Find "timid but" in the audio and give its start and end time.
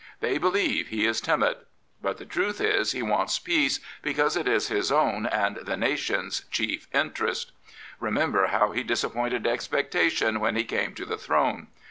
1.21-2.17